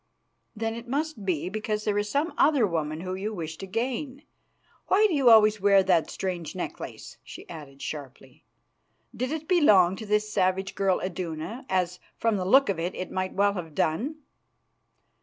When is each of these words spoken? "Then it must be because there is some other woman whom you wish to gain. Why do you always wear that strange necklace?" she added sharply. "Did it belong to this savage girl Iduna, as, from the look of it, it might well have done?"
"Then 0.55 0.73
it 0.73 0.87
must 0.87 1.25
be 1.25 1.47
because 1.47 1.83
there 1.83 1.99
is 1.99 2.09
some 2.09 2.33
other 2.35 2.65
woman 2.65 3.01
whom 3.01 3.19
you 3.19 3.35
wish 3.35 3.55
to 3.57 3.67
gain. 3.67 4.23
Why 4.87 5.05
do 5.05 5.13
you 5.13 5.29
always 5.29 5.61
wear 5.61 5.83
that 5.83 6.09
strange 6.09 6.55
necklace?" 6.55 7.17
she 7.23 7.47
added 7.47 7.83
sharply. 7.83 8.43
"Did 9.15 9.29
it 9.31 9.47
belong 9.47 9.95
to 9.97 10.07
this 10.07 10.33
savage 10.33 10.73
girl 10.73 10.99
Iduna, 11.01 11.67
as, 11.69 11.99
from 12.17 12.37
the 12.37 12.45
look 12.45 12.67
of 12.67 12.79
it, 12.79 12.95
it 12.95 13.11
might 13.11 13.33
well 13.33 13.53
have 13.53 13.75
done?" 13.75 14.15